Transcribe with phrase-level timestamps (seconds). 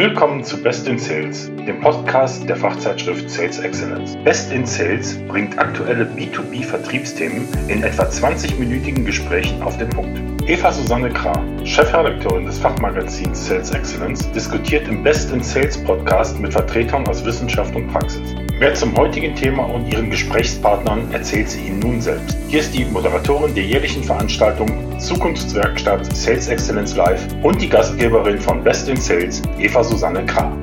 [0.00, 4.16] Willkommen zu Best in Sales, dem Podcast der Fachzeitschrift Sales Excellence.
[4.24, 10.18] Best in Sales bringt aktuelle B2B-Vertriebsthemen in etwa 20-minütigen Gesprächen auf den Punkt.
[10.48, 16.54] Eva Susanne Krah, Chefredakteurin des Fachmagazins Sales Excellence, diskutiert im Best in Sales Podcast mit
[16.54, 18.34] Vertretern aus Wissenschaft und Praxis.
[18.60, 22.36] Mehr zum heutigen Thema und ihren Gesprächspartnern erzählt sie Ihnen nun selbst.
[22.48, 28.62] Hier ist die Moderatorin der jährlichen Veranstaltung Zukunftswerkstatt Sales Excellence Live und die Gastgeberin von
[28.62, 30.54] Best in Sales, Eva Susanne Krah.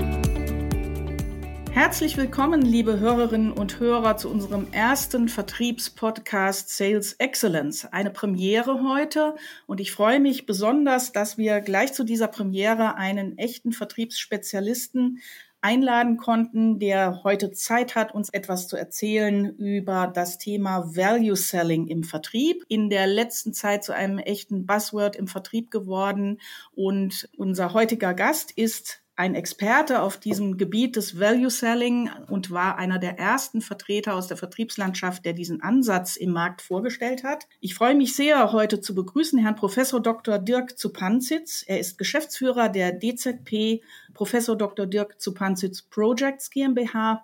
[1.71, 7.85] Herzlich willkommen, liebe Hörerinnen und Hörer, zu unserem ersten Vertriebspodcast Sales Excellence.
[7.91, 13.39] Eine Premiere heute und ich freue mich besonders, dass wir gleich zu dieser Premiere einen
[13.39, 15.19] echten Vertriebsspezialisten
[15.61, 21.87] einladen konnten, der heute Zeit hat, uns etwas zu erzählen über das Thema Value Selling
[21.87, 22.63] im Vertrieb.
[22.67, 26.39] In der letzten Zeit zu einem echten Buzzword im Vertrieb geworden.
[26.73, 32.77] Und unser heutiger Gast ist ein Experte auf diesem Gebiet des Value Selling und war
[32.77, 37.47] einer der ersten Vertreter aus der Vertriebslandschaft, der diesen Ansatz im Markt vorgestellt hat.
[37.59, 40.37] Ich freue mich sehr, heute zu begrüßen Herrn Professor Dr.
[40.37, 41.65] Dirk Zupanzitz.
[41.65, 43.81] Er ist Geschäftsführer der DZP
[44.13, 44.85] Professor Dr.
[44.85, 47.23] Dirk Zupanzitz Projects GmbH.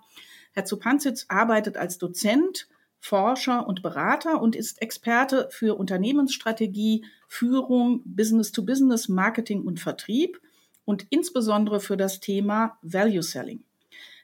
[0.54, 2.68] Herr Zupanzitz arbeitet als Dozent
[3.00, 10.42] Forscher und Berater und ist Experte für Unternehmensstrategie, Führung, Business-to-Business, Marketing und Vertrieb
[10.86, 13.64] und insbesondere für das Thema Value Selling.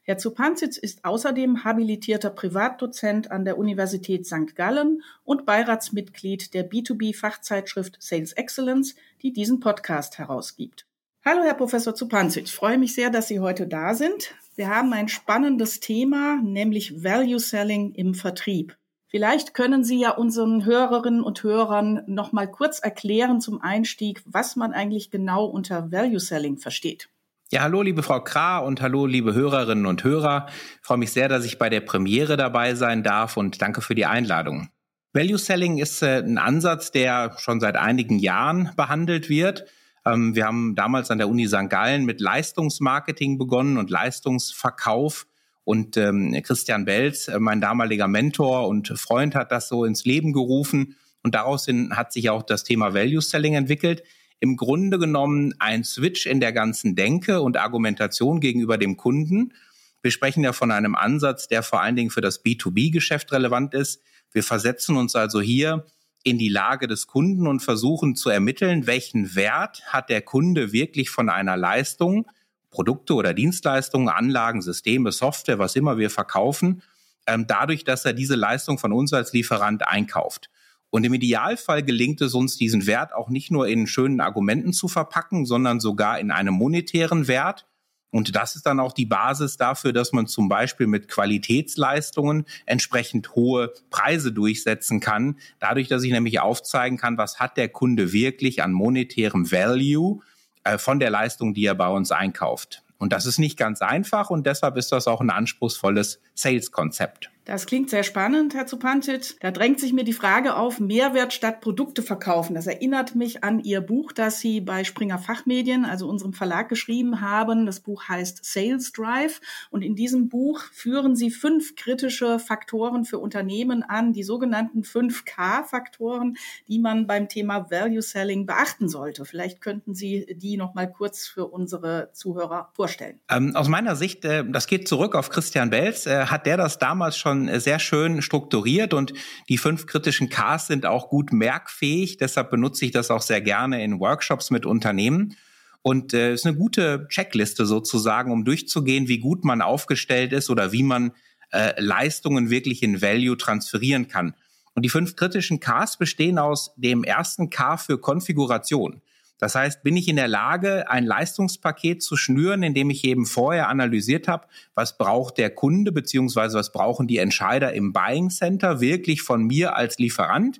[0.04, 4.56] Herr Zupanzitz ist außerdem habilitierter Privatdozent an der Universität St.
[4.56, 10.88] Gallen und Beiratsmitglied der B2B-Fachzeitschrift Sales Excellence, die diesen Podcast herausgibt.
[11.24, 12.50] Hallo, Herr Professor Zupanzitz.
[12.50, 14.34] Ich freue mich sehr, dass Sie heute da sind.
[14.56, 18.79] Wir haben ein spannendes Thema, nämlich Value Selling im Vertrieb.
[19.12, 24.56] Vielleicht können Sie ja unseren Hörerinnen und Hörern noch mal kurz erklären zum Einstieg, was
[24.56, 27.10] man eigentlich genau unter Value Selling versteht.
[27.52, 30.46] Ja, hallo liebe Frau Krah und hallo liebe Hörerinnen und Hörer.
[30.50, 33.96] Ich freue mich sehr, dass ich bei der Premiere dabei sein darf und danke für
[33.96, 34.70] die Einladung.
[35.14, 39.66] Value Selling ist äh, ein Ansatz, der schon seit einigen Jahren behandelt wird.
[40.06, 41.68] Ähm, wir haben damals an der Uni St.
[41.68, 45.26] Gallen mit Leistungsmarketing begonnen und Leistungsverkauf
[45.70, 50.34] und ähm, Christian Belz, äh, mein damaliger Mentor und Freund, hat das so ins Leben
[50.34, 50.96] gerufen.
[51.22, 54.02] Und daraus hin hat sich auch das Thema Value Selling entwickelt.
[54.40, 59.54] Im Grunde genommen ein Switch in der ganzen Denke und Argumentation gegenüber dem Kunden.
[60.02, 64.02] Wir sprechen ja von einem Ansatz, der vor allen Dingen für das B2B-Geschäft relevant ist.
[64.32, 65.86] Wir versetzen uns also hier
[66.24, 71.12] in die Lage des Kunden und versuchen zu ermitteln, welchen Wert hat der Kunde wirklich
[71.12, 72.26] von einer Leistung,
[72.72, 76.82] Produkte oder Dienstleistungen, Anlagen, Systeme, Software, was immer wir verkaufen,
[77.28, 80.50] ähm, dadurch, dass er diese Leistung von uns als Lieferant einkauft.
[80.92, 84.88] Und im Idealfall gelingt es uns, diesen Wert auch nicht nur in schönen Argumenten zu
[84.88, 87.68] verpacken, sondern sogar in einem monetären Wert.
[88.12, 93.36] Und das ist dann auch die Basis dafür, dass man zum Beispiel mit Qualitätsleistungen entsprechend
[93.36, 95.38] hohe Preise durchsetzen kann.
[95.60, 100.22] Dadurch, dass ich nämlich aufzeigen kann, was hat der Kunde wirklich an monetärem Value
[100.64, 102.84] äh, von der Leistung, die er bei uns einkauft.
[102.98, 107.32] Und das ist nicht ganz einfach und deshalb ist das auch ein anspruchsvolles Sales-Konzept.
[107.50, 109.36] Das klingt sehr spannend, Herr Zupantic.
[109.40, 112.54] Da drängt sich mir die Frage auf, Mehrwert statt Produkte verkaufen.
[112.54, 117.22] Das erinnert mich an Ihr Buch, das Sie bei Springer Fachmedien, also unserem Verlag, geschrieben
[117.22, 117.66] haben.
[117.66, 119.42] Das Buch heißt Sales Drive.
[119.72, 126.38] Und in diesem Buch führen Sie fünf kritische Faktoren für Unternehmen an, die sogenannten 5K-Faktoren,
[126.68, 129.26] die man beim Thema Value Selling beachten sollte.
[129.26, 133.20] Vielleicht könnten Sie die noch mal kurz für unsere Zuhörer vorstellen.
[133.28, 136.78] Ähm, aus meiner Sicht, äh, das geht zurück auf Christian Belz, äh, hat der das
[136.78, 139.14] damals schon schon sehr schön strukturiert und
[139.48, 142.18] die fünf kritischen Ks sind auch gut merkfähig.
[142.18, 145.36] Deshalb benutze ich das auch sehr gerne in Workshops mit Unternehmen.
[145.82, 150.74] Und äh, ist eine gute Checkliste sozusagen, um durchzugehen, wie gut man aufgestellt ist oder
[150.74, 151.14] wie man
[151.52, 154.34] äh, Leistungen wirklich in Value transferieren kann.
[154.76, 159.02] Und die fünf kritischen Ks bestehen aus dem ersten K für Konfiguration.
[159.40, 163.70] Das heißt, bin ich in der Lage, ein Leistungspaket zu schnüren, indem ich eben vorher
[163.70, 169.22] analysiert habe, was braucht der Kunde beziehungsweise was brauchen die Entscheider im Buying Center wirklich
[169.22, 170.60] von mir als Lieferant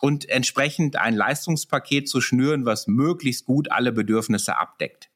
[0.00, 5.10] und entsprechend ein Leistungspaket zu schnüren, was möglichst gut alle Bedürfnisse abdeckt.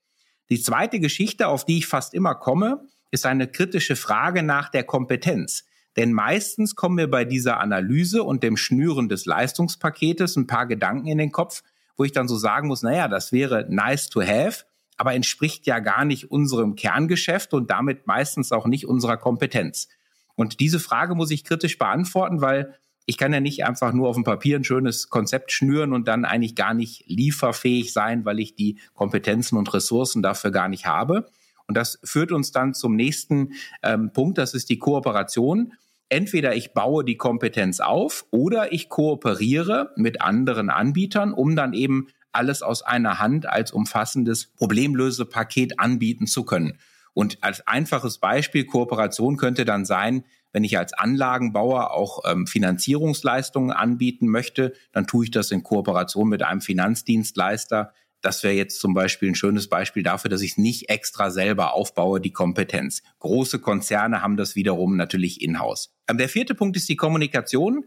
[0.51, 4.85] Die zweite Geschichte, auf die ich fast immer komme, ist eine kritische Frage nach der
[4.85, 5.65] Kompetenz.
[5.97, 11.09] Denn meistens kommen mir bei dieser Analyse und dem Schnüren des Leistungspaketes ein paar Gedanken
[11.09, 11.63] in den Kopf,
[12.01, 14.65] wo ich dann so sagen muss, naja, das wäre nice to have,
[14.97, 19.87] aber entspricht ja gar nicht unserem Kerngeschäft und damit meistens auch nicht unserer Kompetenz.
[20.35, 22.75] Und diese Frage muss ich kritisch beantworten, weil
[23.05, 26.25] ich kann ja nicht einfach nur auf dem Papier ein schönes Konzept schnüren und dann
[26.25, 31.31] eigentlich gar nicht lieferfähig sein, weil ich die Kompetenzen und Ressourcen dafür gar nicht habe.
[31.69, 33.53] Und das führt uns dann zum nächsten
[33.83, 35.75] ähm, Punkt, das ist die Kooperation.
[36.11, 42.09] Entweder ich baue die Kompetenz auf oder ich kooperiere mit anderen Anbietern, um dann eben
[42.33, 46.79] alles aus einer Hand als umfassendes Problemlösepaket anbieten zu können.
[47.15, 53.71] Und als einfaches Beispiel Kooperation könnte dann sein, wenn ich als Anlagenbauer auch ähm, Finanzierungsleistungen
[53.71, 57.93] anbieten möchte, dann tue ich das in Kooperation mit einem Finanzdienstleister.
[58.23, 61.73] Das wäre jetzt zum Beispiel ein schönes Beispiel dafür, dass ich es nicht extra selber
[61.75, 63.03] aufbaue, die Kompetenz.
[63.19, 65.95] Große Konzerne haben das wiederum natürlich in-house.
[66.09, 67.87] Ähm, der vierte Punkt ist die Kommunikation.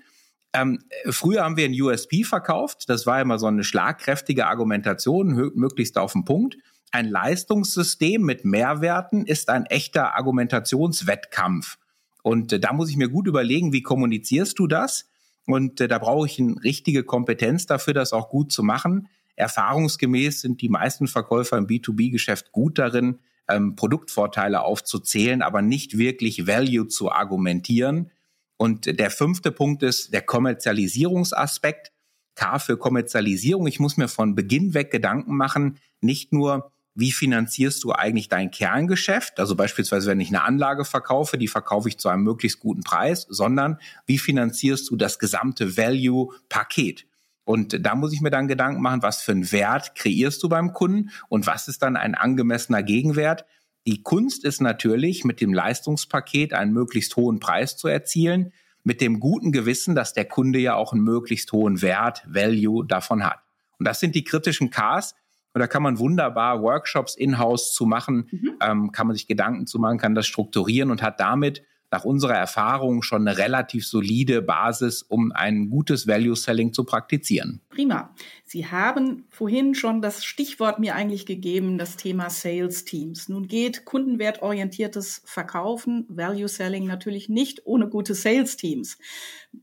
[0.53, 2.85] Ähm, früher haben wir ein USP verkauft.
[2.87, 6.57] Das war immer so eine schlagkräftige Argumentation, möglichst auf den Punkt.
[6.91, 11.77] Ein Leistungssystem mit Mehrwerten ist ein echter Argumentationswettkampf.
[12.23, 15.09] Und äh, da muss ich mir gut überlegen, wie kommunizierst du das?
[15.45, 19.09] Und äh, da brauche ich eine richtige Kompetenz dafür, das auch gut zu machen.
[19.35, 23.19] Erfahrungsgemäß sind die meisten Verkäufer im B2B-Geschäft gut darin,
[23.49, 28.11] ähm, Produktvorteile aufzuzählen, aber nicht wirklich Value zu argumentieren.
[28.57, 31.91] Und der fünfte Punkt ist der Kommerzialisierungsaspekt.
[32.35, 33.67] K für Kommerzialisierung.
[33.67, 38.51] Ich muss mir von Beginn weg Gedanken machen, nicht nur, wie finanzierst du eigentlich dein
[38.51, 39.39] Kerngeschäft?
[39.39, 43.25] Also beispielsweise, wenn ich eine Anlage verkaufe, die verkaufe ich zu einem möglichst guten Preis,
[43.29, 47.05] sondern wie finanzierst du das gesamte Value-Paket?
[47.45, 50.73] Und da muss ich mir dann Gedanken machen, was für einen Wert kreierst du beim
[50.73, 53.45] Kunden und was ist dann ein angemessener Gegenwert?
[53.85, 58.53] Die Kunst ist natürlich, mit dem Leistungspaket einen möglichst hohen Preis zu erzielen,
[58.83, 63.25] mit dem guten Gewissen, dass der Kunde ja auch einen möglichst hohen Wert, Value davon
[63.25, 63.39] hat.
[63.77, 65.15] Und das sind die kritischen Ks.
[65.53, 68.51] Und da kann man wunderbar Workshops in-house zu machen, mhm.
[68.61, 71.63] ähm, kann man sich Gedanken zu machen, kann das strukturieren und hat damit
[71.93, 77.61] nach unserer Erfahrung schon eine relativ solide Basis, um ein gutes Value Selling zu praktizieren.
[77.69, 78.15] Prima.
[78.45, 83.29] Sie haben vorhin schon das Stichwort mir eigentlich gegeben, das Thema Sales Teams.
[83.29, 88.97] Nun geht kundenwertorientiertes Verkaufen, Value Selling natürlich nicht ohne gute Sales Teams.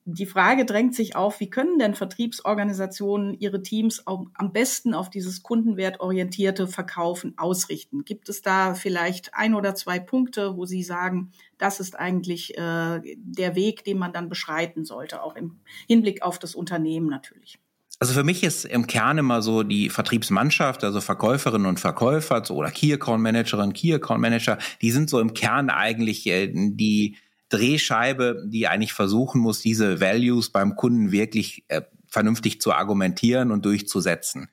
[0.05, 5.43] Die Frage drängt sich auf, wie können denn Vertriebsorganisationen ihre Teams am besten auf dieses
[5.43, 8.05] kundenwertorientierte Verkaufen ausrichten?
[8.05, 13.01] Gibt es da vielleicht ein oder zwei Punkte, wo Sie sagen, das ist eigentlich äh,
[13.17, 17.59] der Weg, den man dann beschreiten sollte, auch im Hinblick auf das Unternehmen natürlich.
[17.99, 22.71] Also für mich ist im Kern immer so die Vertriebsmannschaft, also Verkäuferinnen und Verkäufer oder
[22.71, 27.17] Key Account Managerin, Key Account Manager, die sind so im Kern eigentlich äh, die
[27.51, 33.67] Drehscheibe, die eigentlich versuchen muss, diese Values beim Kunden wirklich äh, vernünftig zu argumentieren und
[33.67, 34.49] durchzusetzen.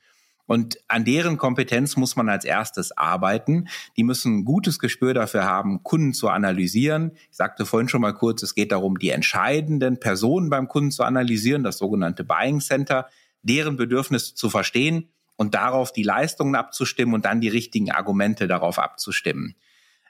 [0.47, 3.67] Und an deren Kompetenz muss man als erstes arbeiten.
[3.97, 7.11] Die müssen ein gutes Gespür dafür haben, Kunden zu analysieren.
[7.29, 11.03] Ich sagte vorhin schon mal kurz, es geht darum, die entscheidenden Personen beim Kunden zu
[11.03, 13.07] analysieren, das sogenannte Buying Center,
[13.43, 18.79] deren Bedürfnisse zu verstehen und darauf die Leistungen abzustimmen und dann die richtigen Argumente darauf
[18.79, 19.55] abzustimmen.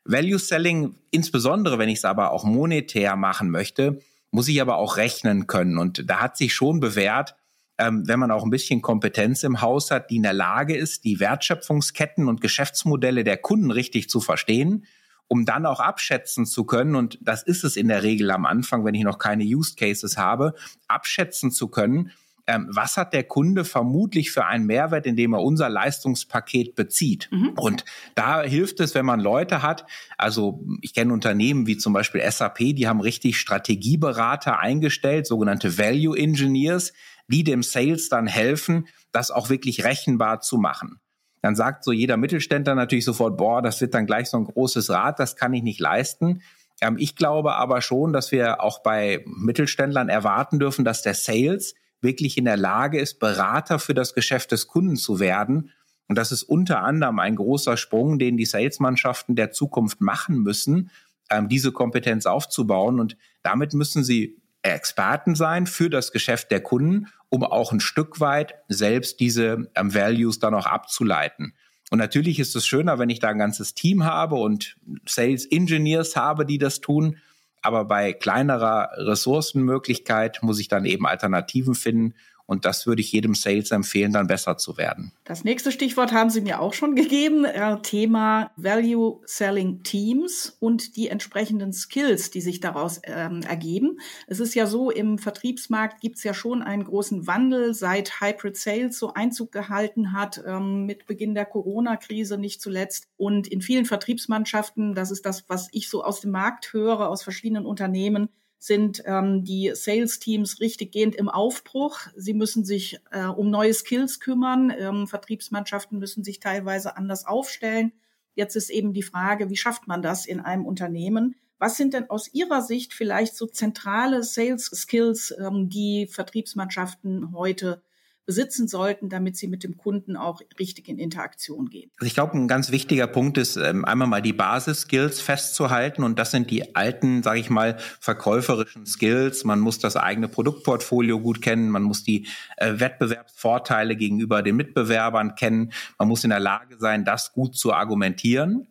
[0.06, 4.00] Value Selling, insbesondere wenn ich es aber auch monetär machen möchte,
[4.32, 5.78] muss ich aber auch rechnen können.
[5.78, 7.36] Und da hat sich schon bewährt,
[7.78, 11.04] ähm, wenn man auch ein bisschen Kompetenz im Haus hat, die in der Lage ist,
[11.04, 14.86] die Wertschöpfungsketten und Geschäftsmodelle der Kunden richtig zu verstehen,
[15.28, 18.86] um dann auch abschätzen zu können, und das ist es in der Regel am Anfang,
[18.86, 20.54] wenn ich noch keine Use Cases habe,
[20.88, 22.12] abschätzen zu können,
[22.48, 27.28] ähm, was hat der Kunde vermutlich für einen Mehrwert, indem er unser Leistungspaket bezieht.
[27.30, 27.50] Mhm.
[27.58, 27.84] Und
[28.16, 29.86] da hilft es, wenn man Leute hat,
[30.18, 36.18] also ich kenne Unternehmen wie zum Beispiel SAP, die haben richtig Strategieberater eingestellt, sogenannte Value
[36.18, 36.94] Engineers,
[37.28, 41.00] die dem Sales dann helfen, das auch wirklich rechenbar zu machen.
[41.42, 44.90] Dann sagt so jeder Mittelständler natürlich sofort, boah, das wird dann gleich so ein großes
[44.90, 46.42] Rad, das kann ich nicht leisten.
[46.82, 51.76] Ähm, ich glaube aber schon, dass wir auch bei Mittelständlern erwarten dürfen, dass der Sales
[52.02, 55.72] wirklich in der Lage ist, Berater für das Geschäft des Kunden zu werden.
[56.08, 60.92] Und das ist unter anderem ein großer Sprung, den die Salesmannschaften der Zukunft machen müssen,
[61.30, 63.00] ähm, diese Kompetenz aufzubauen.
[63.00, 68.20] Und damit müssen sie Experten sein für das Geschäft der Kunden, um auch ein Stück
[68.20, 71.54] weit selbst diese ähm, Values dann auch abzuleiten.
[71.90, 76.16] Und natürlich ist es schöner, wenn ich da ein ganzes Team habe und Sales Engineers
[76.16, 77.18] habe, die das tun.
[77.62, 82.14] Aber bei kleinerer Ressourcenmöglichkeit muss ich dann eben Alternativen finden.
[82.48, 85.12] Und das würde ich jedem Sales empfehlen, dann besser zu werden.
[85.26, 87.44] Das nächste Stichwort haben Sie mir auch schon gegeben.
[87.44, 94.00] Äh, Thema Value Selling Teams und die entsprechenden Skills, die sich daraus ähm, ergeben.
[94.28, 98.56] Es ist ja so, im Vertriebsmarkt gibt es ja schon einen großen Wandel, seit Hybrid
[98.56, 103.08] Sales so Einzug gehalten hat, ähm, mit Beginn der Corona-Krise nicht zuletzt.
[103.18, 107.24] Und in vielen Vertriebsmannschaften, das ist das, was ich so aus dem Markt höre, aus
[107.24, 112.00] verschiedenen Unternehmen, sind ähm, die Sales-Teams richtiggehend im Aufbruch.
[112.16, 114.74] Sie müssen sich äh, um neue Skills kümmern.
[114.78, 117.94] Ähm, Vertriebsmannschaften müssen sich teilweise anders aufstellen.
[118.34, 121.36] Jetzt ist eben die Frage, wie schafft man das in einem Unternehmen?
[121.60, 127.82] Was sind denn aus Ihrer Sicht vielleicht so zentrale Sales Skills, ähm, die Vertriebsmannschaften heute
[128.28, 131.90] besitzen sollten, damit sie mit dem Kunden auch richtig in Interaktion gehen.
[131.98, 136.20] Also ich glaube, ein ganz wichtiger Punkt ist, ähm, einmal mal die Basis-Skills festzuhalten und
[136.20, 139.46] das sind die alten, sage ich mal, verkäuferischen Skills.
[139.46, 145.36] Man muss das eigene Produktportfolio gut kennen, man muss die äh, Wettbewerbsvorteile gegenüber den Mitbewerbern
[145.36, 148.68] kennen, man muss in der Lage sein, das gut zu argumentieren.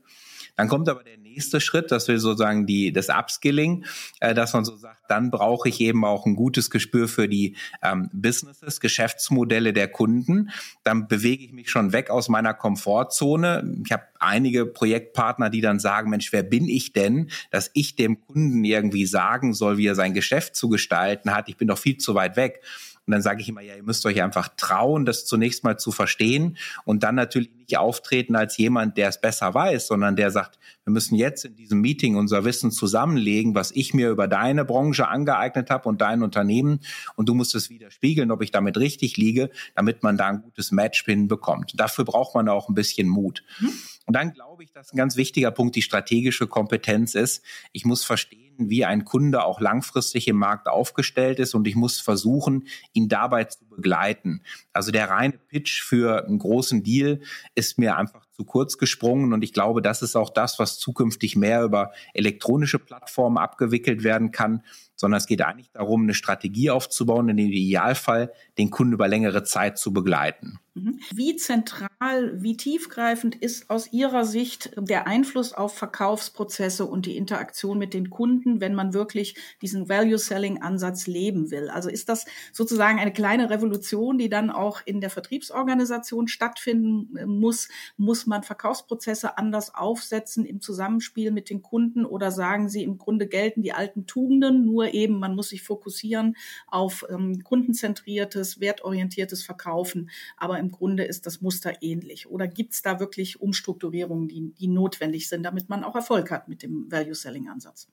[0.56, 3.84] Dann kommt aber der nächste Schritt, das will sozusagen die, das Upskilling,
[4.20, 7.56] äh, dass man so sagt, dann brauche ich eben auch ein gutes Gespür für die
[7.82, 10.50] ähm, Businesses, Geschäftsmodelle der Kunden.
[10.82, 13.76] Dann bewege ich mich schon weg aus meiner Komfortzone.
[13.84, 18.24] Ich habe einige Projektpartner, die dann sagen, Mensch, wer bin ich denn, dass ich dem
[18.26, 21.48] Kunden irgendwie sagen soll, wie er sein Geschäft zu gestalten hat?
[21.48, 22.62] Ich bin doch viel zu weit weg.
[23.06, 25.92] Und dann sage ich immer, ja, ihr müsst euch einfach trauen, das zunächst mal zu
[25.92, 30.58] verstehen und dann natürlich nicht auftreten als jemand, der es besser weiß, sondern der sagt,
[30.86, 35.08] wir müssen jetzt in diesem Meeting unser Wissen zusammenlegen, was ich mir über deine Branche
[35.08, 36.78] angeeignet habe und dein Unternehmen
[37.16, 40.70] und du musst es widerspiegeln, ob ich damit richtig liege, damit man da ein gutes
[40.70, 41.72] Match hinbekommt.
[41.74, 43.42] Dafür braucht man auch ein bisschen Mut.
[43.58, 43.72] Mhm.
[44.06, 47.44] Und dann glaube ich, dass ein ganz wichtiger Punkt die strategische Kompetenz ist.
[47.72, 52.00] Ich muss verstehen, wie ein Kunde auch langfristig im Markt aufgestellt ist und ich muss
[52.00, 54.42] versuchen, ihn dabei zu begleiten.
[54.72, 57.20] Also der reine Pitch für einen großen Deal
[57.56, 61.36] ist mir einfach zu kurz gesprungen und ich glaube, das ist auch das, was zukünftig
[61.36, 64.62] mehr über elektronische Plattformen abgewickelt werden kann
[64.96, 69.44] sondern es geht eigentlich darum, eine Strategie aufzubauen, in dem Idealfall den Kunden über längere
[69.44, 70.58] Zeit zu begleiten.
[70.76, 71.00] Mhm.
[71.14, 77.78] Wie zentral, wie tiefgreifend ist aus Ihrer Sicht der Einfluss auf Verkaufsprozesse und die Interaktion
[77.78, 81.70] mit den Kunden, wenn man wirklich diesen Value-Selling-Ansatz leben will?
[81.70, 87.24] Also ist das sozusagen eine kleine Revolution, die dann auch in der Vertriebsorganisation stattfinden äh,
[87.24, 87.68] muss?
[87.96, 93.28] Muss man Verkaufsprozesse anders aufsetzen im Zusammenspiel mit den Kunden oder sagen Sie, im Grunde
[93.28, 100.10] gelten die alten Tugenden, nur eben, man muss sich fokussieren auf ähm, kundenzentriertes, wertorientiertes Verkaufen.
[100.36, 102.26] Aber im Grunde ist das Muster ähnlich.
[102.26, 106.48] Oder gibt es da wirklich Umstrukturierungen, die, die notwendig sind, damit man auch Erfolg hat
[106.48, 107.88] mit dem Value-Selling-Ansatz?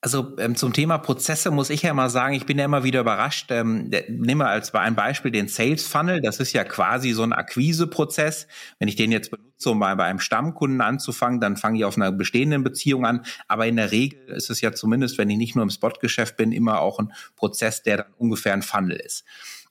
[0.00, 3.00] Also ähm, zum Thema Prozesse muss ich ja mal sagen, ich bin ja immer wieder
[3.00, 3.50] überrascht.
[3.50, 6.20] Ähm, nimm mal als ein Beispiel den Sales Funnel.
[6.20, 8.48] Das ist ja quasi so ein Akquiseprozess.
[8.80, 11.96] Wenn ich den jetzt benutze, um mal bei einem Stammkunden anzufangen, dann fange ich auf
[11.96, 13.24] einer bestehenden Beziehung an.
[13.46, 16.50] Aber in der Regel ist es ja zumindest, wenn ich nicht nur im Spotgeschäft bin,
[16.50, 19.24] immer auch ein Prozess, der dann ungefähr ein Funnel ist.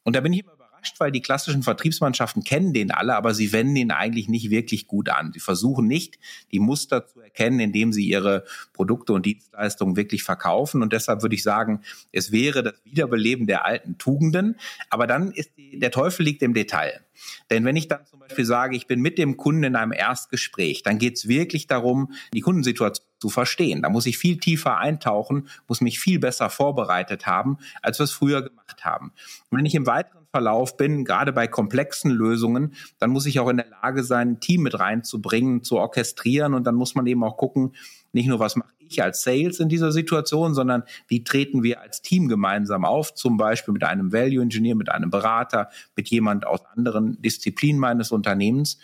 [0.04, 3.52] Und da bin ich immer überrascht, weil die klassischen Vertriebsmannschaften kennen den alle, aber sie
[3.52, 5.32] wenden ihn eigentlich nicht wirklich gut an.
[5.34, 6.20] Sie versuchen nicht,
[6.52, 10.82] die Muster zu erkennen, indem sie ihre Produkte und Dienstleistungen wirklich verkaufen.
[10.82, 11.82] Und deshalb würde ich sagen,
[12.12, 14.56] es wäre das Wiederbeleben der alten Tugenden.
[14.90, 17.02] Aber dann ist die, der Teufel liegt im Detail.
[17.50, 20.84] Denn wenn ich dann zum Beispiel sage, ich bin mit dem Kunden in einem Erstgespräch,
[20.84, 23.82] dann geht es wirklich darum, die Kundensituation zu verstehen.
[23.82, 28.12] Da muss ich viel tiefer eintauchen, muss mich viel besser vorbereitet haben, als wir es
[28.12, 29.12] früher gemacht haben.
[29.50, 33.50] Und wenn ich im weiteren Verlauf bin, gerade bei komplexen Lösungen, dann muss ich auch
[33.50, 37.24] in der Lage sein, ein Team mit reinzubringen, zu orchestrieren und dann muss man eben
[37.24, 37.74] auch gucken,
[38.12, 42.02] nicht nur was mache ich als Sales in dieser Situation, sondern wie treten wir als
[42.02, 46.62] Team gemeinsam auf, zum Beispiel mit einem Value Engineer, mit einem Berater, mit jemand aus
[46.76, 48.80] anderen Disziplinen meines Unternehmens.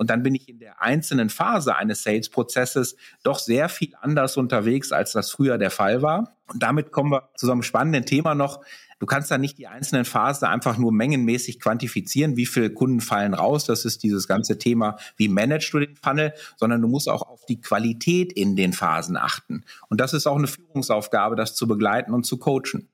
[0.00, 4.92] Und dann bin ich in der einzelnen Phase eines Sales-Prozesses doch sehr viel anders unterwegs,
[4.92, 6.38] als das früher der Fall war.
[6.46, 8.64] Und damit kommen wir zu so einem spannenden Thema noch,
[8.98, 13.32] Du kannst da nicht die einzelnen Phasen einfach nur mengenmäßig quantifizieren, wie viele Kunden fallen
[13.32, 13.64] raus.
[13.64, 17.46] Das ist dieses ganze Thema, wie managst du den Funnel, sondern du musst auch auf
[17.46, 19.64] die Qualität in den Phasen achten.
[19.88, 22.90] Und das ist auch eine Führungsaufgabe, das zu begleiten und zu coachen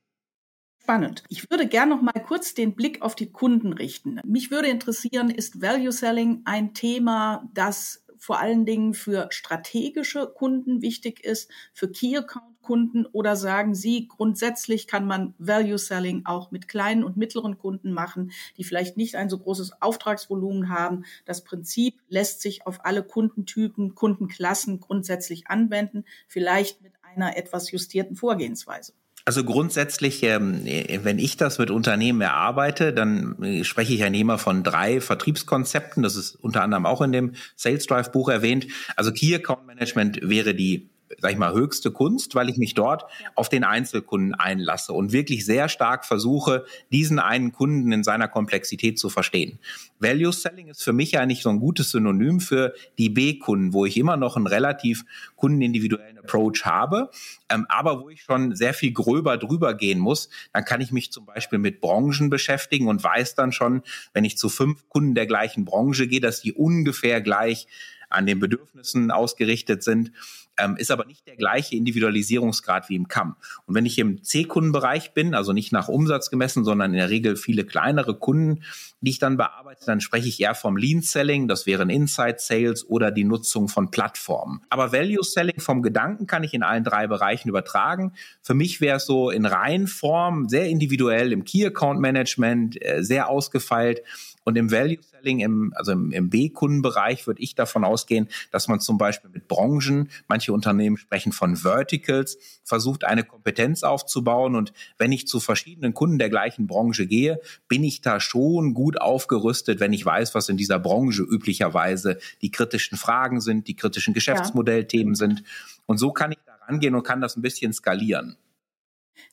[0.87, 1.25] spannend.
[1.27, 4.21] Ich würde gerne noch mal kurz den Blick auf die Kunden richten.
[4.25, 10.81] Mich würde interessieren, ist Value Selling ein Thema, das vor allen Dingen für strategische Kunden
[10.81, 16.51] wichtig ist, für Key Account Kunden oder sagen Sie, grundsätzlich kann man Value Selling auch
[16.51, 21.05] mit kleinen und mittleren Kunden machen, die vielleicht nicht ein so großes Auftragsvolumen haben.
[21.23, 28.17] Das Prinzip lässt sich auf alle Kundentypen, Kundenklassen grundsätzlich anwenden, vielleicht mit einer etwas justierten
[28.17, 28.91] Vorgehensweise.
[29.27, 30.61] Also grundsätzlich, ähm,
[31.03, 36.01] wenn ich das mit Unternehmen erarbeite, dann äh, spreche ich ja immer von drei Vertriebskonzepten.
[36.01, 38.67] Das ist unter anderem auch in dem Sales Drive Buch erwähnt.
[38.95, 40.87] Also Key Account Management wäre die
[41.19, 45.45] sag ich mal, höchste Kunst, weil ich mich dort auf den Einzelkunden einlasse und wirklich
[45.45, 49.59] sehr stark versuche, diesen einen Kunden in seiner Komplexität zu verstehen.
[49.99, 53.97] Value Selling ist für mich eigentlich so ein gutes Synonym für die B-Kunden, wo ich
[53.97, 57.09] immer noch einen relativ kundenindividuellen Approach habe,
[57.49, 60.29] ähm, aber wo ich schon sehr viel gröber drüber gehen muss.
[60.53, 63.81] Dann kann ich mich zum Beispiel mit Branchen beschäftigen und weiß dann schon,
[64.13, 67.67] wenn ich zu fünf Kunden der gleichen Branche gehe, dass die ungefähr gleich
[68.09, 70.11] an den Bedürfnissen ausgerichtet sind,
[70.57, 73.35] ähm, ist aber nicht der gleiche Individualisierungsgrad wie im CAM.
[73.65, 77.35] Und wenn ich im C-Kundenbereich bin, also nicht nach Umsatz gemessen, sondern in der Regel
[77.35, 78.63] viele kleinere Kunden,
[79.01, 82.87] die ich dann bearbeite, dann spreche ich eher vom Lean Selling, das wären Inside Sales
[82.89, 84.61] oder die Nutzung von Plattformen.
[84.69, 88.13] Aber Value Selling vom Gedanken kann ich in allen drei Bereichen übertragen.
[88.41, 93.29] Für mich wäre es so in Reihenform, sehr individuell im Key Account Management, äh, sehr
[93.29, 94.01] ausgefeilt
[94.47, 98.79] und im Value Selling, im, also im, im B-Kundenbereich, würde ich davon ausgehen, dass man
[98.79, 104.55] zum Beispiel mit Branchen, manche Unternehmen sprechen von Verticals, versucht eine Kompetenz aufzubauen.
[104.55, 109.01] Und wenn ich zu verschiedenen Kunden der gleichen Branche gehe, bin ich da schon gut
[109.01, 114.13] aufgerüstet, wenn ich weiß, was in dieser Branche üblicherweise die kritischen Fragen sind, die kritischen
[114.13, 115.17] Geschäftsmodellthemen ja.
[115.17, 115.43] sind.
[115.87, 118.37] Und so kann ich da rangehen und kann das ein bisschen skalieren.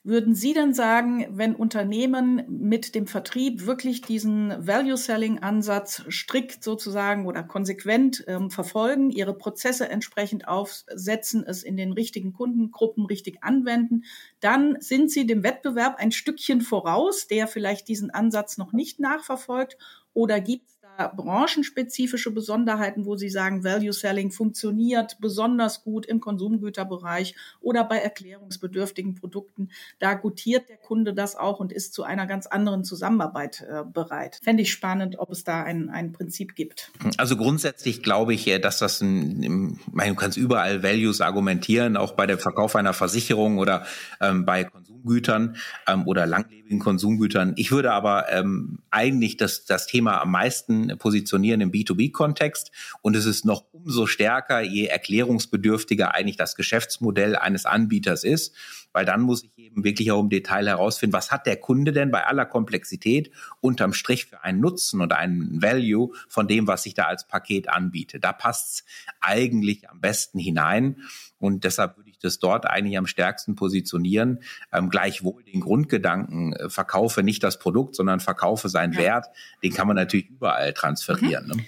[0.03, 7.43] Würden Sie denn sagen, wenn Unternehmen mit dem Vertrieb wirklich diesen Value-Selling-Ansatz strikt sozusagen oder
[7.43, 14.03] konsequent ähm, verfolgen, ihre Prozesse entsprechend aufsetzen, es in den richtigen Kundengruppen richtig anwenden,
[14.39, 19.77] dann sind Sie dem Wettbewerb ein Stückchen voraus, der vielleicht diesen Ansatz noch nicht nachverfolgt?
[20.13, 20.69] Oder gibt
[21.15, 29.15] branchenspezifische Besonderheiten, wo Sie sagen, Value Selling funktioniert besonders gut im Konsumgüterbereich oder bei erklärungsbedürftigen
[29.15, 29.69] Produkten.
[29.99, 34.39] Da gutiert der Kunde das auch und ist zu einer ganz anderen Zusammenarbeit äh, bereit.
[34.43, 36.91] Fände ich spannend, ob es da ein, ein Prinzip gibt.
[37.17, 42.25] Also grundsätzlich glaube ich, äh, dass das ein, man kann überall Values argumentieren, auch bei
[42.25, 43.85] dem Verkauf einer Versicherung oder
[44.21, 45.55] ähm, bei Konsumgütern
[45.87, 47.53] ähm, oder langlebigen Konsumgütern.
[47.55, 52.71] Ich würde aber ähm, eigentlich das, das Thema am meisten positionieren im B2B-Kontext.
[53.01, 58.55] Und es ist noch umso stärker, je erklärungsbedürftiger eigentlich das Geschäftsmodell eines Anbieters ist,
[58.93, 62.11] weil dann muss ich eben wirklich auch im Detail herausfinden, was hat der Kunde denn
[62.11, 66.93] bei aller Komplexität unterm Strich für einen Nutzen und einen Value von dem, was ich
[66.93, 68.19] da als Paket anbiete.
[68.19, 68.85] Da passt es
[69.19, 70.97] eigentlich am besten hinein.
[71.37, 74.39] Und deshalb würde ich das dort eigentlich am stärksten positionieren.
[74.71, 78.99] Ähm, gleichwohl den Grundgedanken, äh, verkaufe nicht das Produkt, sondern verkaufe seinen ja.
[78.99, 79.27] Wert,
[79.63, 81.47] den kann man natürlich überall transferieren.
[81.47, 81.57] Mhm.
[81.57, 81.65] Ne?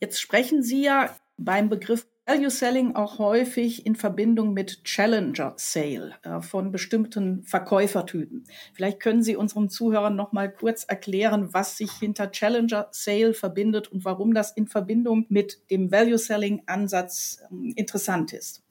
[0.00, 6.14] Jetzt sprechen Sie ja beim Begriff Value Selling auch häufig in Verbindung mit Challenger Sale
[6.22, 8.44] äh, von bestimmten Verkäufertypen.
[8.74, 13.88] Vielleicht können Sie unseren Zuhörern noch mal kurz erklären, was sich hinter Challenger Sale verbindet
[13.88, 18.62] und warum das in Verbindung mit dem Value Selling Ansatz äh, interessant ist.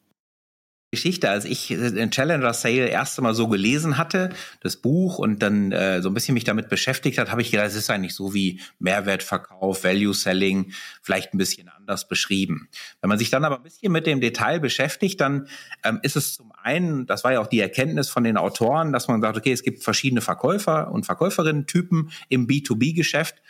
[0.91, 5.71] Geschichte, als ich den Challenger Sale erste Mal so gelesen hatte, das Buch und dann
[5.71, 8.34] äh, so ein bisschen mich damit beschäftigt hat, habe ich gedacht, es ist eigentlich so
[8.34, 12.67] wie Mehrwertverkauf, Value Selling, vielleicht ein bisschen anders beschrieben.
[12.99, 15.47] Wenn man sich dann aber ein bisschen mit dem Detail beschäftigt, dann
[15.86, 19.08] ähm, ist es zum einen, das war ja auch die Erkenntnis von den Autoren, dass
[19.08, 23.41] man sagt, okay, es gibt verschiedene Verkäufer und Verkäuferinnen-Typen im B2B-Geschäft.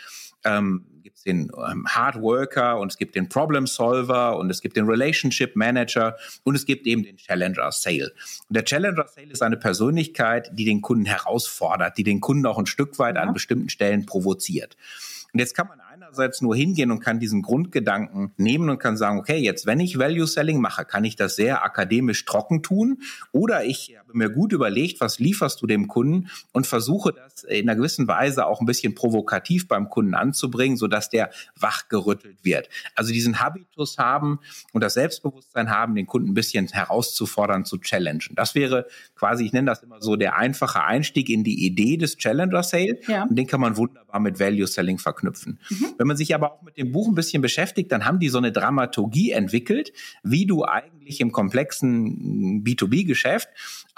[0.43, 0.85] Ähm,
[1.21, 4.85] es den ähm, Hard Worker und es gibt den Problem Solver und es gibt den
[4.85, 8.11] Relationship Manager und es gibt eben den Challenger Sale.
[8.49, 12.57] Und der Challenger Sale ist eine Persönlichkeit, die den Kunden herausfordert, die den Kunden auch
[12.57, 13.21] ein Stück weit ja.
[13.21, 14.75] an bestimmten Stellen provoziert.
[15.33, 15.80] Und jetzt kann man
[16.11, 19.97] einerseits nur hingehen und kann diesen Grundgedanken nehmen und kann sagen, okay, jetzt wenn ich
[19.97, 24.51] Value Selling mache, kann ich das sehr akademisch trocken tun oder ich habe mir gut
[24.51, 28.65] überlegt, was lieferst du dem Kunden und versuche das in einer gewissen Weise auch ein
[28.65, 32.69] bisschen provokativ beim Kunden anzubringen, sodass der wachgerüttelt wird.
[32.95, 34.39] Also diesen Habitus haben
[34.73, 38.35] und das Selbstbewusstsein haben, den Kunden ein bisschen herauszufordern, zu challengen.
[38.35, 42.17] Das wäre quasi, ich nenne das immer so, der einfache Einstieg in die Idee des
[42.17, 43.23] Challenger Sale ja.
[43.23, 45.59] und den kann man wunderbar mit Value Selling verknüpfen.
[45.69, 45.93] Mhm.
[46.01, 48.39] Wenn man sich aber auch mit dem Buch ein bisschen beschäftigt, dann haben die so
[48.39, 53.49] eine Dramaturgie entwickelt, wie du eigentlich im komplexen B2B-Geschäft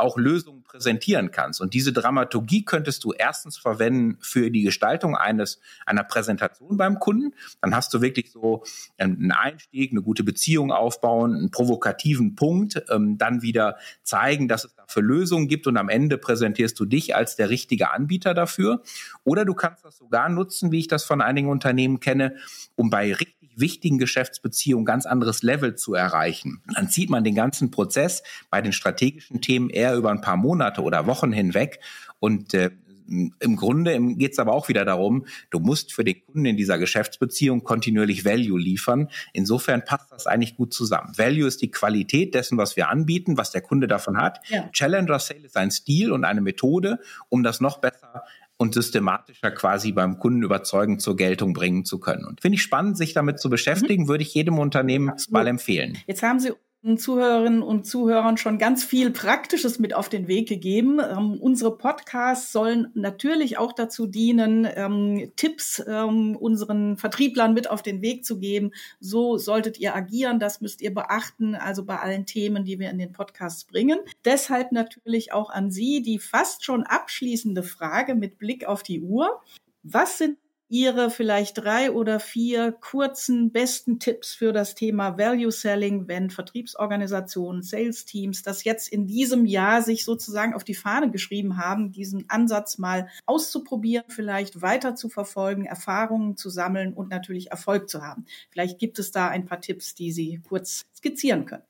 [0.03, 1.61] auch Lösungen präsentieren kannst.
[1.61, 7.33] Und diese Dramaturgie könntest du erstens verwenden für die Gestaltung eines, einer Präsentation beim Kunden.
[7.61, 8.63] Dann hast du wirklich so
[8.97, 14.75] einen Einstieg, eine gute Beziehung aufbauen, einen provokativen Punkt, ähm, dann wieder zeigen, dass es
[14.75, 18.81] dafür Lösungen gibt und am Ende präsentierst du dich als der richtige Anbieter dafür.
[19.23, 22.35] Oder du kannst das sogar nutzen, wie ich das von einigen Unternehmen kenne,
[22.75, 26.61] um bei richtig wichtigen Geschäftsbeziehungen ganz anderes Level zu erreichen.
[26.75, 30.81] Dann zieht man den ganzen Prozess bei den strategischen Themen eher über ein paar Monate
[30.81, 31.79] oder Wochen hinweg
[32.19, 32.71] und äh,
[33.07, 36.77] im Grunde geht es aber auch wieder darum, du musst für den Kunden in dieser
[36.77, 39.09] Geschäftsbeziehung kontinuierlich Value liefern.
[39.33, 41.13] Insofern passt das eigentlich gut zusammen.
[41.17, 44.39] Value ist die Qualität dessen, was wir anbieten, was der Kunde davon hat.
[44.47, 44.69] Ja.
[44.71, 48.23] Challenger Sale ist ein Stil und eine Methode, um das noch besser
[48.63, 52.25] und systematischer quasi beim Kunden überzeugend zur Geltung bringen zu können.
[52.25, 54.07] Und finde ich spannend, sich damit zu beschäftigen, mhm.
[54.07, 55.33] würde ich jedem Unternehmen Absolut.
[55.33, 55.97] mal empfehlen.
[56.07, 60.99] Jetzt haben Sie Zuhörerinnen und Zuhörern schon ganz viel Praktisches mit auf den Weg gegeben.
[60.99, 67.83] Ähm, unsere Podcasts sollen natürlich auch dazu dienen, ähm, Tipps ähm, unseren Vertrieblern mit auf
[67.83, 68.71] den Weg zu geben.
[68.99, 72.97] So solltet ihr agieren, das müsst ihr beachten, also bei allen Themen, die wir in
[72.97, 73.99] den Podcasts bringen.
[74.25, 79.41] Deshalb natürlich auch an Sie die fast schon abschließende Frage mit Blick auf die Uhr.
[79.83, 80.37] Was sind
[80.73, 87.61] Ihre vielleicht drei oder vier kurzen besten Tipps für das Thema Value Selling, wenn Vertriebsorganisationen,
[87.61, 92.27] Sales Teams das jetzt in diesem Jahr sich sozusagen auf die Fahne geschrieben haben, diesen
[92.27, 98.25] Ansatz mal auszuprobieren, vielleicht weiter zu verfolgen, Erfahrungen zu sammeln und natürlich Erfolg zu haben.
[98.49, 101.65] Vielleicht gibt es da ein paar Tipps, die Sie kurz skizzieren können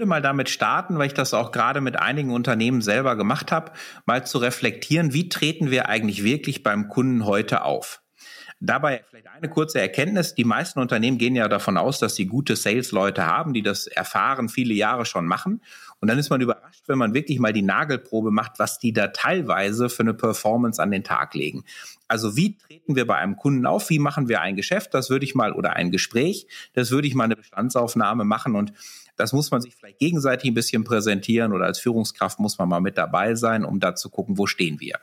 [0.00, 3.72] würde mal damit starten, weil ich das auch gerade mit einigen Unternehmen selber gemacht habe,
[4.06, 8.00] mal zu reflektieren, wie treten wir eigentlich wirklich beim Kunden heute auf?
[8.62, 10.34] Dabei vielleicht eine kurze Erkenntnis.
[10.34, 14.50] Die meisten Unternehmen gehen ja davon aus, dass sie gute Sales-Leute haben, die das erfahren,
[14.50, 15.62] viele Jahre schon machen.
[16.00, 19.08] Und dann ist man überrascht, wenn man wirklich mal die Nagelprobe macht, was die da
[19.08, 21.64] teilweise für eine Performance an den Tag legen.
[22.06, 23.88] Also wie treten wir bei einem Kunden auf?
[23.88, 24.92] Wie machen wir ein Geschäft?
[24.92, 28.72] Das würde ich mal, oder ein Gespräch, das würde ich mal eine Bestandsaufnahme machen und
[29.16, 32.80] das muss man sich vielleicht gegenseitig ein bisschen präsentieren oder als Führungskraft muss man mal
[32.80, 34.98] mit dabei sein, um da zu gucken, wo stehen wir.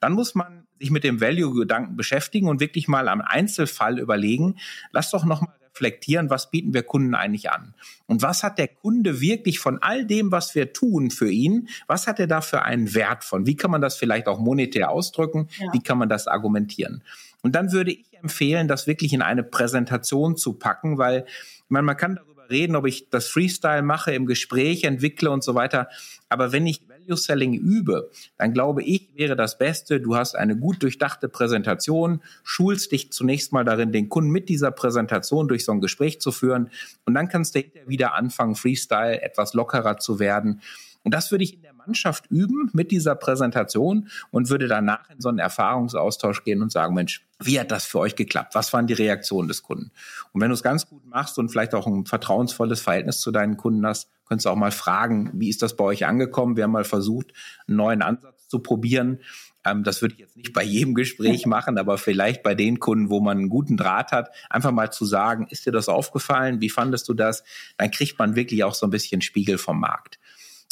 [0.00, 4.56] Dann muss man sich mit dem Value-Gedanken beschäftigen und wirklich mal am Einzelfall überlegen,
[4.92, 7.74] lass doch noch mal reflektieren, was bieten wir Kunden eigentlich an?
[8.06, 12.06] Und was hat der Kunde wirklich von all dem, was wir tun für ihn, was
[12.06, 13.46] hat er da für einen Wert von?
[13.46, 15.48] Wie kann man das vielleicht auch monetär ausdrücken?
[15.58, 15.72] Ja.
[15.72, 17.02] Wie kann man das argumentieren?
[17.42, 21.26] Und dann würde ich empfehlen, das wirklich in eine Präsentation zu packen, weil
[21.68, 25.54] man, man kann darüber reden, ob ich das Freestyle mache, im Gespräch entwickle und so
[25.54, 25.88] weiter.
[26.28, 30.56] Aber wenn ich Value Selling übe, dann glaube ich, wäre das Beste, du hast eine
[30.56, 35.72] gut durchdachte Präsentation, schulst dich zunächst mal darin, den Kunden mit dieser Präsentation durch so
[35.72, 36.70] ein Gespräch zu führen
[37.04, 40.60] und dann kannst du wieder anfangen, Freestyle etwas lockerer zu werden.
[41.06, 45.20] Und das würde ich in der Mannschaft üben mit dieser Präsentation und würde danach in
[45.20, 48.56] so einen Erfahrungsaustausch gehen und sagen, Mensch, wie hat das für euch geklappt?
[48.56, 49.92] Was waren die Reaktionen des Kunden?
[50.32, 53.56] Und wenn du es ganz gut machst und vielleicht auch ein vertrauensvolles Verhältnis zu deinen
[53.56, 56.56] Kunden hast, könntest du auch mal fragen, wie ist das bei euch angekommen?
[56.56, 57.32] Wir haben mal versucht,
[57.68, 59.20] einen neuen Ansatz zu probieren.
[59.64, 63.10] Ähm, das würde ich jetzt nicht bei jedem Gespräch machen, aber vielleicht bei den Kunden,
[63.10, 66.60] wo man einen guten Draht hat, einfach mal zu sagen, ist dir das aufgefallen?
[66.60, 67.44] Wie fandest du das?
[67.76, 70.18] Dann kriegt man wirklich auch so ein bisschen Spiegel vom Markt.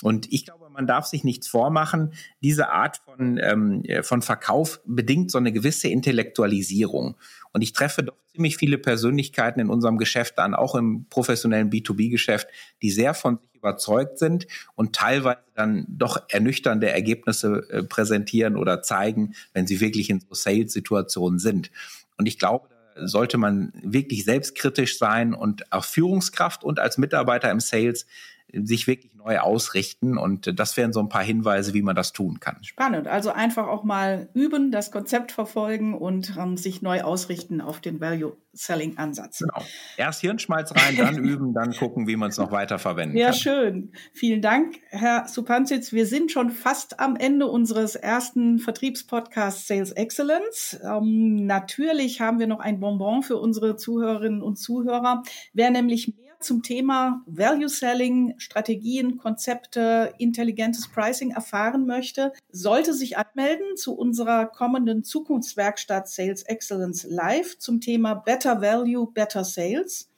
[0.02, 2.12] Und ich glaube, man darf sich nichts vormachen.
[2.42, 7.16] Diese Art von, ähm, äh, von Verkauf bedingt so eine gewisse Intellektualisierung.
[7.52, 12.48] Und ich treffe doch ziemlich viele Persönlichkeiten in unserem Geschäft an, auch im professionellen B2B-Geschäft,
[12.82, 18.82] die sehr von sich überzeugt sind und teilweise dann doch ernüchternde Ergebnisse äh, präsentieren oder
[18.82, 21.70] zeigen, wenn sie wirklich in so Sales-Situationen sind.
[22.18, 27.50] Und ich glaube, da sollte man wirklich selbstkritisch sein und auch Führungskraft und als Mitarbeiter
[27.50, 28.06] im Sales
[28.62, 30.18] sich wirklich neu ausrichten.
[30.18, 32.62] Und das wären so ein paar Hinweise, wie man das tun kann.
[32.62, 33.08] Spannend.
[33.08, 38.00] Also einfach auch mal üben, das Konzept verfolgen und ähm, sich neu ausrichten auf den
[38.00, 39.38] Value-Selling-Ansatz.
[39.38, 39.64] Genau.
[39.96, 43.34] Erst Hirnschmalz rein, dann üben, dann gucken, wie man es noch weiter verwenden ja, kann.
[43.34, 43.92] Ja, schön.
[44.12, 45.92] Vielen Dank, Herr Supanzitz.
[45.92, 50.78] Wir sind schon fast am Ende unseres ersten Vertriebspodcasts Sales Excellence.
[50.84, 55.22] Ähm, natürlich haben wir noch ein Bonbon für unsere Zuhörerinnen und Zuhörer.
[55.52, 63.18] Wer nämlich mehr zum Thema Value Selling, Strategien, Konzepte, intelligentes Pricing erfahren möchte, sollte sich
[63.18, 70.10] anmelden zu unserer kommenden Zukunftswerkstatt Sales Excellence Live zum Thema Better Value, Better Sales.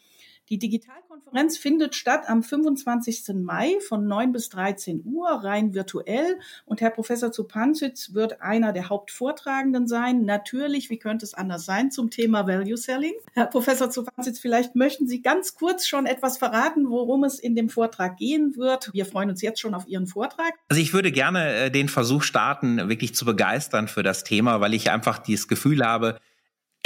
[0.48, 3.34] Die Digitalkonferenz findet statt am 25.
[3.34, 6.38] Mai von 9 bis 13 Uhr, rein virtuell.
[6.66, 10.24] Und Herr Professor Zupanzitz wird einer der Hauptvortragenden sein.
[10.24, 13.14] Natürlich, wie könnte es anders sein, zum Thema Value Selling.
[13.32, 17.68] Herr Professor Zupanzitz, vielleicht möchten Sie ganz kurz schon etwas verraten, worum es in dem
[17.68, 18.90] Vortrag gehen wird.
[18.92, 20.54] Wir freuen uns jetzt schon auf Ihren Vortrag.
[20.68, 24.74] Also ich würde gerne äh, den Versuch starten, wirklich zu begeistern für das Thema, weil
[24.74, 26.20] ich einfach dieses Gefühl habe,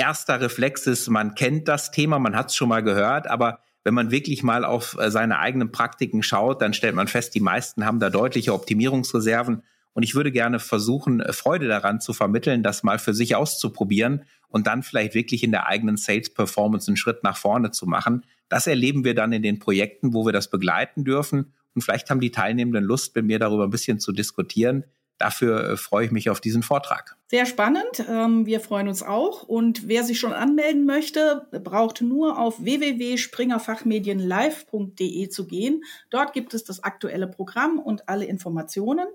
[0.01, 3.95] erster Reflex ist, man kennt das Thema, man hat es schon mal gehört, aber wenn
[3.95, 7.85] man wirklich mal auf äh, seine eigenen Praktiken schaut, dann stellt man fest, die meisten
[7.85, 9.63] haben da deutliche Optimierungsreserven.
[9.93, 14.25] Und ich würde gerne versuchen, äh, Freude daran zu vermitteln, das mal für sich auszuprobieren
[14.49, 18.25] und dann vielleicht wirklich in der eigenen Sales Performance einen Schritt nach vorne zu machen.
[18.49, 21.53] Das erleben wir dann in den Projekten, wo wir das begleiten dürfen.
[21.75, 24.85] Und vielleicht haben die Teilnehmenden Lust, mit mir darüber ein bisschen zu diskutieren
[25.21, 27.17] dafür äh, freue ich mich auf diesen Vortrag.
[27.29, 28.05] Sehr spannend.
[28.09, 29.45] Ähm, wir freuen uns auch.
[29.45, 35.85] Und wer sich schon anmelden möchte, braucht nur auf www.springerfachmedienlive.de zu gehen.
[36.09, 39.07] Dort gibt es das aktuelle Programm und alle Informationen.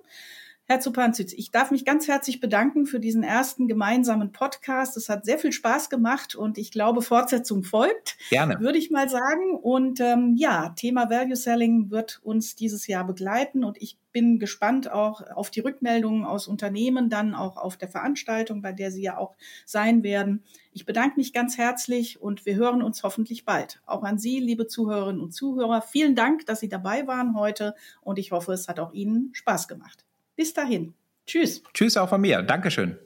[0.67, 4.97] Herr Zupanzitz, ich darf mich ganz herzlich bedanken für diesen ersten gemeinsamen Podcast.
[4.97, 8.17] Es hat sehr viel Spaß gemacht und ich glaube, Fortsetzung folgt.
[8.31, 8.59] Gerne.
[8.59, 9.53] Würde ich mal sagen.
[9.61, 14.89] Und ähm, ja, Thema Value Selling wird uns dieses Jahr begleiten und ich bin gespannt
[14.91, 19.17] auch auf die Rückmeldungen aus Unternehmen, dann auch auf der Veranstaltung, bei der Sie ja
[19.17, 19.35] auch
[19.67, 20.43] sein werden.
[20.71, 23.81] Ich bedanke mich ganz herzlich und wir hören uns hoffentlich bald.
[23.85, 28.17] Auch an Sie, liebe Zuhörerinnen und Zuhörer, vielen Dank, dass Sie dabei waren heute und
[28.17, 30.04] ich hoffe, es hat auch Ihnen Spaß gemacht.
[30.35, 30.93] Bis dahin.
[31.25, 31.63] Tschüss.
[31.73, 32.41] Tschüss auch von mir.
[32.41, 32.97] Dankeschön.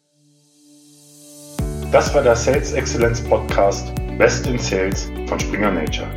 [1.92, 6.08] Das war der Sales Excellence Podcast Best in Sales von Springer Nature.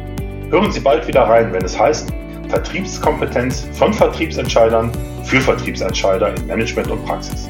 [0.50, 2.10] Hören Sie bald wieder rein, wenn es heißt
[2.48, 4.92] Vertriebskompetenz von Vertriebsentscheidern
[5.24, 7.48] für Vertriebsentscheider in Management und Praxis.